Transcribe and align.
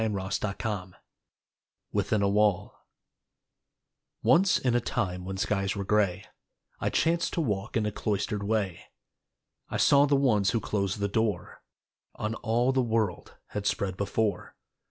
DAY 0.01 0.07
DREAMS 0.09 0.95
WITHIN 1.91 2.23
A 2.23 2.27
WALL 2.27 2.73
Once 4.23 4.57
in 4.57 4.73
a 4.73 4.81
time 4.81 5.25
when 5.25 5.37
skies 5.37 5.75
were 5.75 5.83
gray 5.83 6.25
I 6.79 6.89
chanced 6.89 7.33
to 7.33 7.39
walk 7.41 7.77
in 7.77 7.85
a 7.85 7.91
cloistered 7.91 8.41
way, 8.41 8.85
I 9.69 9.77
saw 9.77 10.07
the 10.07 10.15
ones 10.15 10.49
who 10.49 10.59
closed 10.59 10.97
the 11.01 11.07
door 11.07 11.61
On 12.15 12.33
all 12.33 12.71
the 12.71 12.81
world 12.81 13.35
had 13.49 13.67
spread 13.67 13.95
before. 13.95 14.55